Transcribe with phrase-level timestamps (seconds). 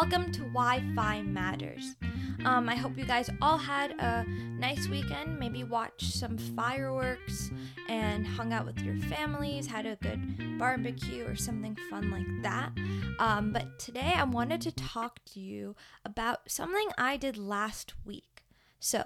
[0.00, 1.96] Welcome to Wi Fi Matters.
[2.44, 4.24] Um, I hope you guys all had a
[4.56, 5.40] nice weekend.
[5.40, 7.50] Maybe watched some fireworks
[7.88, 12.70] and hung out with your families, had a good barbecue or something fun like that.
[13.18, 18.44] Um, but today I wanted to talk to you about something I did last week.
[18.78, 19.04] So,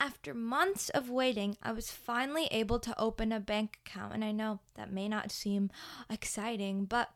[0.00, 4.12] after months of waiting, I was finally able to open a bank account.
[4.12, 5.70] And I know that may not seem
[6.10, 7.10] exciting, but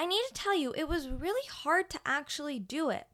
[0.00, 3.06] I need to tell you, it was really hard to actually do it.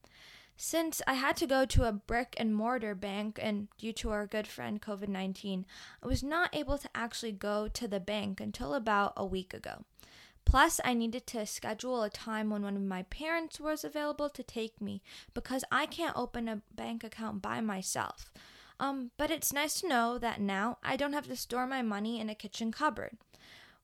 [0.56, 4.24] Since I had to go to a brick and mortar bank, and due to our
[4.24, 5.66] good friend COVID 19,
[6.00, 9.84] I was not able to actually go to the bank until about a week ago.
[10.44, 14.44] Plus, I needed to schedule a time when one of my parents was available to
[14.44, 15.02] take me
[15.34, 18.30] because I can't open a bank account by myself.
[18.78, 22.20] Um, but it's nice to know that now I don't have to store my money
[22.20, 23.16] in a kitchen cupboard.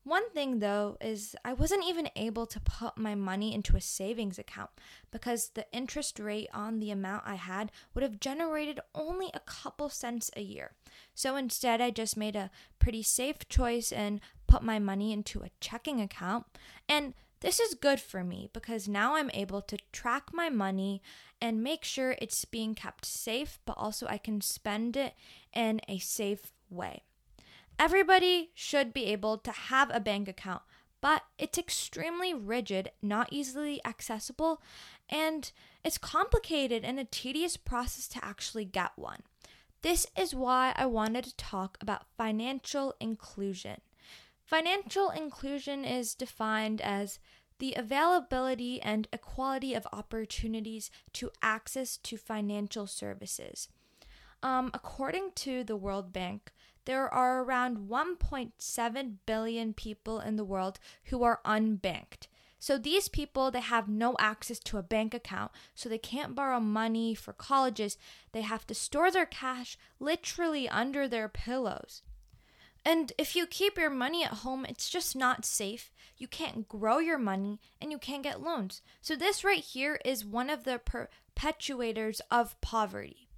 [0.05, 4.39] One thing though is I wasn't even able to put my money into a savings
[4.39, 4.71] account
[5.13, 9.89] because the interest rate on the amount I had would have generated only a couple
[9.89, 10.73] cents a year.
[11.15, 15.51] So instead, I just made a pretty safe choice and put my money into a
[15.61, 16.47] checking account.
[16.89, 21.01] And this is good for me because now I'm able to track my money
[21.41, 25.15] and make sure it's being kept safe, but also I can spend it
[25.53, 27.03] in a safe way.
[27.79, 30.63] Everybody should be able to have a bank account,
[31.01, 34.63] but it's extremely rigid, not easily accessible,
[35.09, 35.51] and
[35.85, 39.23] it's complicated and a tedious process to actually get one.
[39.83, 43.81] This is why I wanted to talk about financial inclusion.
[44.45, 47.19] Financial inclusion is defined as
[47.59, 53.69] the availability and equality of opportunities to access to financial services.
[54.43, 56.53] Um, according to the World Bank,
[56.85, 62.27] there are around 1.7 billion people in the world who are unbanked.
[62.59, 66.61] So these people they have no access to a bank account, so they can't borrow
[66.61, 67.99] money for colleges.
[68.31, 72.03] They have to store their cash literally under their pillows.
[72.85, 75.93] And if you keep your money at home, it's just not safe.
[76.17, 78.83] You can't grow your money and you can't get loans.
[79.01, 83.29] So, this right here is one of the perpetuators of poverty.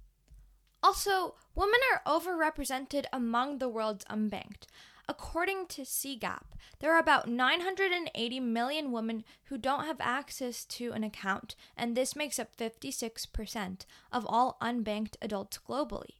[0.85, 4.67] Also, women are overrepresented among the world's unbanked.
[5.09, 6.43] According to CGAP,
[6.79, 12.15] there are about 980 million women who don't have access to an account, and this
[12.15, 16.19] makes up 56% of all unbanked adults globally.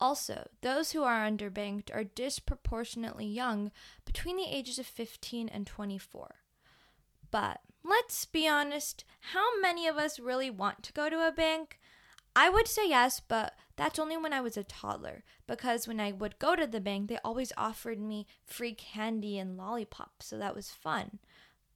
[0.00, 3.70] Also, those who are underbanked are disproportionately young,
[4.06, 6.36] between the ages of 15 and 24.
[7.30, 11.78] But let's be honest, how many of us really want to go to a bank?
[12.40, 16.12] I would say yes, but that's only when I was a toddler, because when I
[16.12, 20.54] would go to the bank, they always offered me free candy and lollipops, so that
[20.54, 21.18] was fun.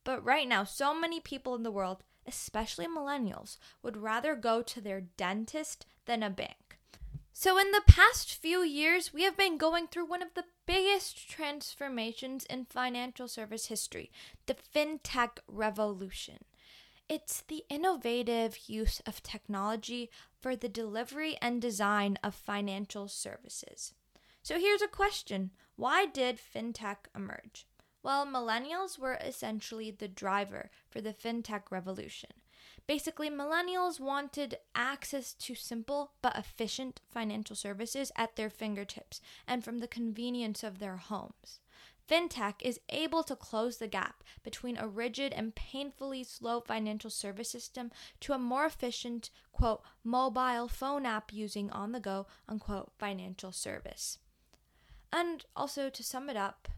[0.05, 4.81] But right now, so many people in the world, especially millennials, would rather go to
[4.81, 6.79] their dentist than a bank.
[7.33, 11.29] So, in the past few years, we have been going through one of the biggest
[11.29, 14.13] transformations in financial service history
[14.47, 16.45] the fintech revolution.
[17.09, 20.09] It's the innovative use of technology
[20.43, 23.95] for the delivery and design of financial services.
[24.43, 27.67] So here's a question Why did fintech emerge?
[28.03, 32.31] Well, millennials were essentially the driver for the fintech revolution.
[32.89, 39.79] Basically, millennials wanted access to simple but efficient financial services at their fingertips and from
[39.79, 41.61] the convenience of their homes.
[42.13, 47.49] FinTech is able to close the gap between a rigid and painfully slow financial service
[47.49, 47.91] system
[48.21, 54.19] to a more efficient, quote, mobile phone app using on the go, unquote, financial service.
[55.11, 56.69] And also to sum it up,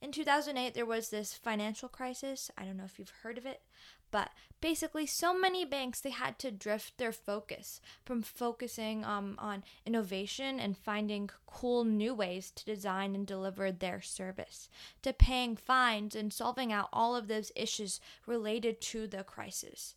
[0.00, 2.50] in 2008, there was this financial crisis.
[2.56, 3.60] I don't know if you've heard of it,
[4.10, 4.30] but
[4.60, 10.58] basically, so many banks they had to drift their focus from focusing um, on innovation
[10.58, 14.68] and finding cool new ways to design and deliver their service,
[15.02, 19.94] to paying fines and solving out all of those issues related to the crisis.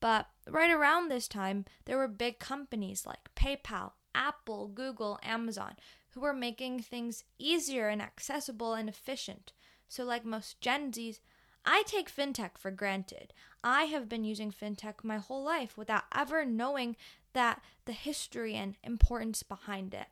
[0.00, 5.74] But right around this time, there were big companies like PayPal, Apple, Google, Amazon
[6.10, 9.52] who were making things easier and accessible and efficient.
[9.88, 11.20] So, like most Gen Zs,
[11.70, 13.34] I take fintech for granted.
[13.62, 16.96] I have been using fintech my whole life without ever knowing
[17.34, 20.06] that the history and importance behind it.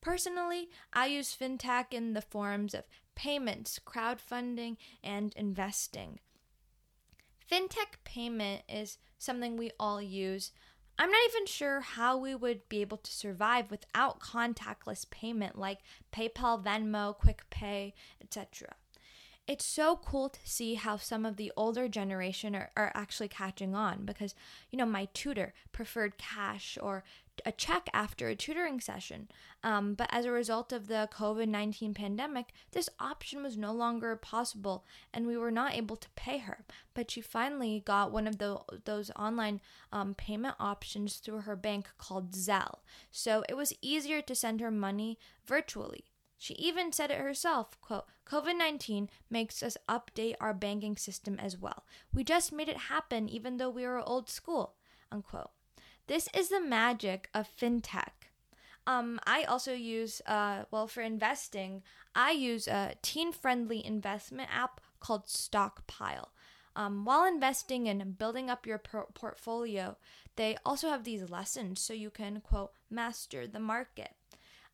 [0.00, 2.84] Personally, I use fintech in the forms of
[3.16, 6.20] payments, crowdfunding, and investing.
[7.50, 10.52] Fintech payment is something we all use,
[10.96, 15.80] I'm not even sure how we would be able to survive without contactless payment like
[16.12, 18.76] PayPal, Venmo, QuickPay, etc.
[19.46, 23.74] it's so cool to see how some of the older generation are, are actually catching
[23.74, 24.34] on because,
[24.70, 27.04] you know, my tutor preferred cash or
[27.44, 29.28] a check after a tutoring session.
[29.62, 34.16] Um, but as a result of the COVID 19 pandemic, this option was no longer
[34.16, 36.64] possible and we were not able to pay her.
[36.94, 39.60] But she finally got one of the, those online
[39.92, 42.78] um, payment options through her bank called Zelle.
[43.10, 46.04] So it was easier to send her money virtually.
[46.38, 51.84] She even said it herself, quote, COVID-19 makes us update our banking system as well.
[52.12, 54.74] We just made it happen even though we were old school,
[55.10, 55.50] unquote.
[56.06, 58.28] This is the magic of fintech.
[58.86, 61.82] Um, I also use, uh, well, for investing,
[62.14, 66.30] I use a teen friendly investment app called Stockpile.
[66.76, 69.96] Um, while investing and building up your por- portfolio,
[70.36, 74.10] they also have these lessons so you can, quote, master the market.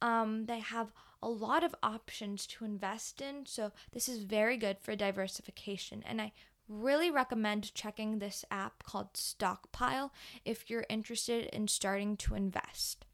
[0.02, 3.46] Um, they have a lot of options to invest in.
[3.46, 6.02] So, this is very good for diversification.
[6.06, 6.32] And I
[6.68, 10.12] really recommend checking this app called Stockpile
[10.44, 13.04] if you're interested in starting to invest.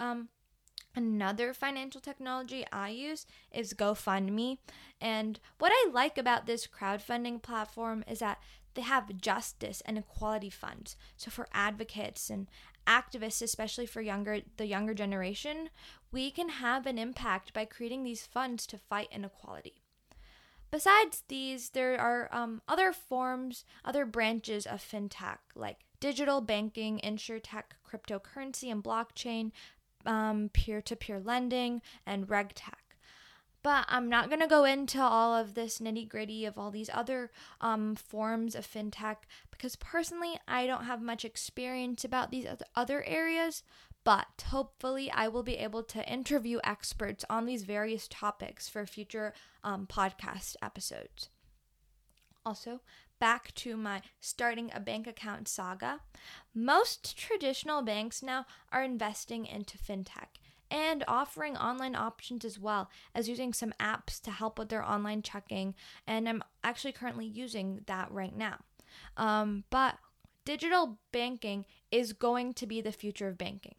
[0.00, 0.28] Um,
[0.98, 4.58] Another financial technology I use is GoFundMe.
[5.00, 8.38] And what I like about this crowdfunding platform is that
[8.74, 10.96] they have justice and equality funds.
[11.16, 12.48] So for advocates and
[12.88, 15.68] activists, especially for younger the younger generation,
[16.10, 19.82] we can have an impact by creating these funds to fight inequality.
[20.70, 27.74] Besides these, there are um, other forms, other branches of fintech like digital banking, insurtech,
[27.86, 29.52] cryptocurrency, and blockchain,
[30.52, 32.87] peer to peer lending, and regtech.
[33.68, 36.88] But I'm not going to go into all of this nitty gritty of all these
[36.90, 37.30] other
[37.60, 39.16] um, forms of fintech
[39.50, 43.62] because personally, I don't have much experience about these other areas.
[44.04, 49.34] But hopefully, I will be able to interview experts on these various topics for future
[49.62, 51.28] um, podcast episodes.
[52.46, 52.80] Also,
[53.20, 56.00] back to my starting a bank account saga.
[56.54, 60.38] Most traditional banks now are investing into fintech
[60.70, 65.22] and offering online options as well as using some apps to help with their online
[65.22, 65.74] checking.
[66.06, 68.58] And I'm actually currently using that right now.
[69.16, 69.98] Um, but
[70.44, 73.74] digital banking is going to be the future of banking.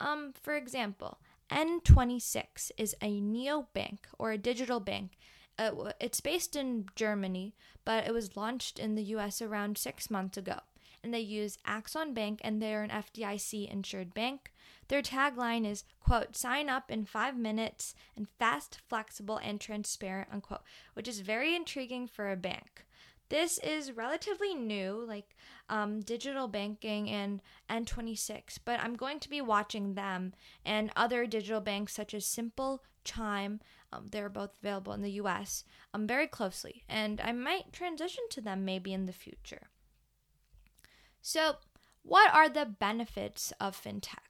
[0.00, 1.18] Um, for example,
[1.50, 5.12] N26 is a neobank or a digital bank.
[5.58, 7.54] Uh, it's based in Germany,
[7.84, 10.60] but it was launched in the US around six months ago.
[11.02, 14.52] And they use Axos Bank and they're an FDIC insured bank.
[14.90, 20.62] Their tagline is, quote, sign up in five minutes and fast, flexible, and transparent, unquote,
[20.94, 22.84] which is very intriguing for a bank.
[23.28, 25.36] This is relatively new, like
[25.68, 27.40] um, digital banking and
[27.70, 30.34] N26, but I'm going to be watching them
[30.64, 33.60] and other digital banks such as Simple, Chime,
[33.92, 35.62] um, they're both available in the US,
[35.94, 39.68] um, very closely, and I might transition to them maybe in the future.
[41.22, 41.58] So,
[42.02, 44.29] what are the benefits of fintech?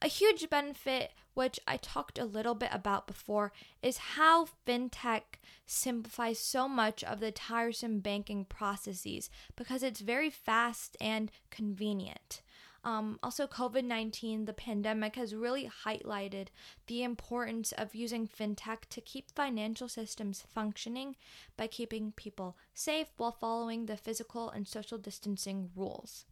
[0.00, 3.52] A huge benefit, which I talked a little bit about before,
[3.82, 5.22] is how fintech
[5.66, 12.42] simplifies so much of the tiresome banking processes because it's very fast and convenient.
[12.84, 16.48] Um, also, COVID 19, the pandemic, has really highlighted
[16.86, 21.16] the importance of using fintech to keep financial systems functioning
[21.56, 26.24] by keeping people safe while following the physical and social distancing rules.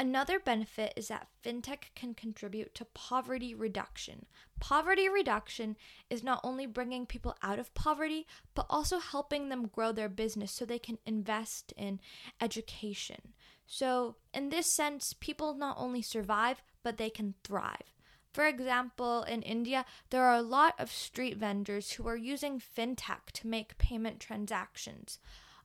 [0.00, 4.26] Another benefit is that fintech can contribute to poverty reduction.
[4.60, 5.76] Poverty reduction
[6.08, 8.24] is not only bringing people out of poverty,
[8.54, 11.98] but also helping them grow their business so they can invest in
[12.40, 13.34] education.
[13.66, 17.92] So, in this sense, people not only survive, but they can thrive.
[18.32, 23.32] For example, in India, there are a lot of street vendors who are using fintech
[23.32, 25.18] to make payment transactions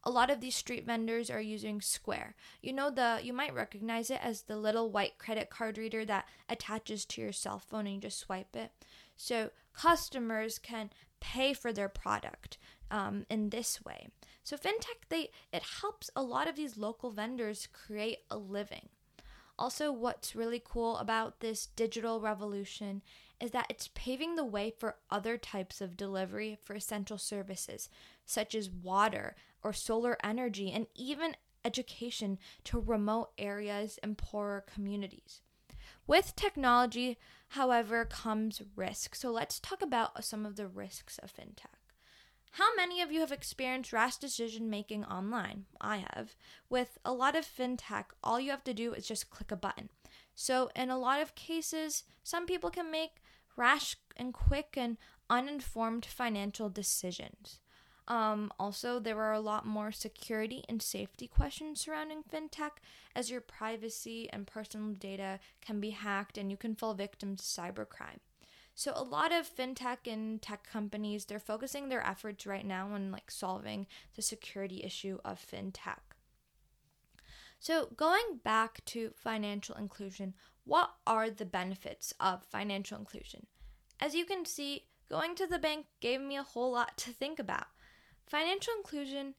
[0.03, 2.35] a lot of these street vendors are using Square.
[2.61, 6.27] You know the you might recognize it as the little white credit card reader that
[6.49, 8.71] attaches to your cell phone and you just swipe it.
[9.15, 12.57] So customers can pay for their product
[12.91, 14.09] um, in this way.
[14.43, 18.89] So fintech they it helps a lot of these local vendors create a living.
[19.57, 23.03] Also, what's really cool about this digital revolution
[23.43, 27.89] is that it's paving the way for other types of delivery for essential services,
[28.25, 31.35] such as water, or solar energy, and even
[31.65, 35.41] education to remote areas and poorer communities.
[36.07, 37.17] With technology,
[37.49, 39.13] however, comes risk.
[39.13, 41.83] So let's talk about some of the risks of fintech.
[42.51, 45.65] How many of you have experienced rash decision making online?
[45.81, 46.35] I have.
[46.69, 49.89] With a lot of fintech, all you have to do is just click a button.
[50.35, 53.22] So, in a lot of cases, some people can make
[53.55, 54.97] rash and quick and
[55.29, 57.59] uninformed financial decisions.
[58.07, 62.71] Um, also, there are a lot more security and safety questions surrounding fintech,
[63.15, 67.43] as your privacy and personal data can be hacked and you can fall victim to
[67.43, 68.19] cybercrime.
[68.75, 73.11] So a lot of fintech and tech companies they're focusing their efforts right now on
[73.11, 76.12] like solving the security issue of fintech.
[77.63, 80.33] So going back to financial inclusion,
[80.65, 83.47] what are the benefits of financial inclusion?
[84.01, 87.39] As you can see, going to the bank gave me a whole lot to think
[87.39, 87.67] about.
[88.27, 89.35] Financial inclusion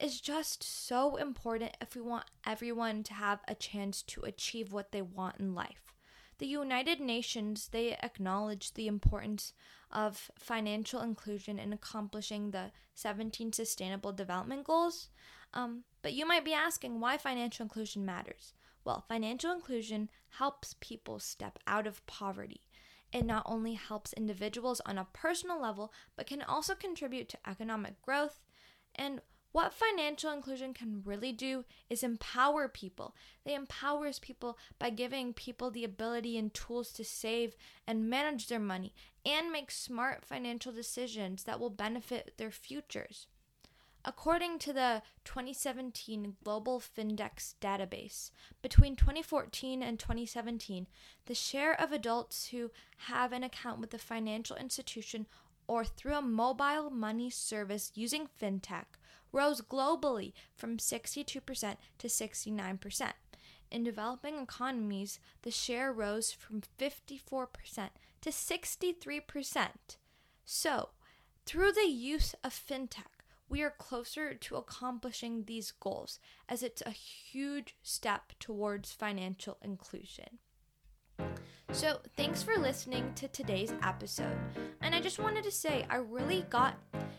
[0.00, 4.92] is just so important if we want everyone to have a chance to achieve what
[4.92, 5.92] they want in life.
[6.38, 9.52] The United Nations they acknowledge the importance
[9.90, 15.08] of financial inclusion in accomplishing the 17 sustainable development goals.
[15.54, 18.52] Um, but you might be asking why financial inclusion matters.
[18.84, 22.60] Well, financial inclusion helps people step out of poverty.
[23.12, 28.00] It not only helps individuals on a personal level, but can also contribute to economic
[28.02, 28.42] growth.
[28.94, 29.20] And
[29.56, 33.14] what financial inclusion can really do is empower people.
[33.42, 38.60] They empowers people by giving people the ability and tools to save and manage their
[38.60, 38.92] money
[39.24, 43.28] and make smart financial decisions that will benefit their futures.
[44.04, 50.86] According to the 2017 Global Findex database, between 2014 and 2017,
[51.24, 52.70] the share of adults who
[53.08, 55.26] have an account with a financial institution
[55.66, 58.84] or through a mobile money service using fintech
[59.32, 63.12] rose globally from 62% to 69%.
[63.70, 67.90] In developing economies, the share rose from 54%
[68.20, 69.68] to 63%.
[70.44, 70.90] So,
[71.44, 73.16] through the use of fintech,
[73.48, 76.18] we are closer to accomplishing these goals
[76.48, 80.38] as it's a huge step towards financial inclusion.
[81.72, 84.38] So, thanks for listening to today's episode.
[84.80, 86.76] And I just wanted to say, I really got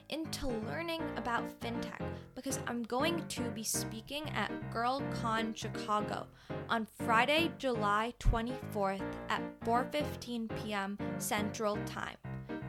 [0.09, 2.01] into learning about fintech
[2.33, 6.27] because I'm going to be speaking at GirlCon Chicago
[6.69, 10.97] on Friday, July 24th at 4:15 p.m.
[11.17, 12.17] Central Time.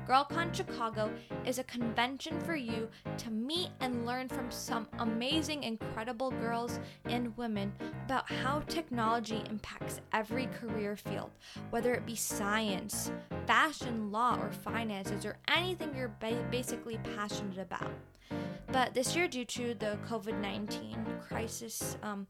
[0.09, 1.12] GirlCon Chicago
[1.45, 2.88] is a convention for you
[3.19, 7.71] to meet and learn from some amazing, incredible girls and women
[8.07, 11.31] about how technology impacts every career field,
[11.69, 13.12] whether it be science,
[13.47, 17.91] fashion, law, or finances, or anything you're ba- basically passionate about.
[18.73, 22.27] But this year, due to the COVID 19 crisis, um,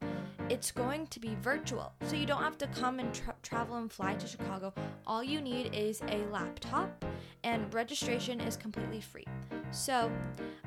[0.49, 1.93] it's going to be virtual.
[2.03, 4.73] So you don't have to come and tra- travel and fly to Chicago.
[5.05, 7.05] All you need is a laptop,
[7.43, 9.27] and registration is completely free.
[9.71, 10.11] So,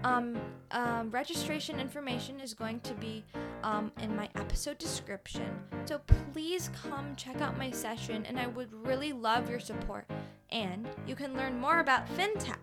[0.04, 3.24] um, um, registration information is going to be
[3.62, 5.58] um, in my episode description.
[5.84, 6.00] So
[6.32, 10.06] please come check out my session, and I would really love your support.
[10.50, 12.56] And you can learn more about fintech.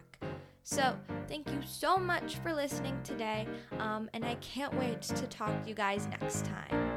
[0.63, 0.95] So,
[1.27, 3.47] thank you so much for listening today,
[3.79, 6.88] um, and I can't wait to talk to you guys next time.